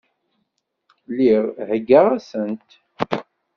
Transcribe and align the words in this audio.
Lliɣ 1.09 1.43
heggaɣ-asent. 1.69 2.69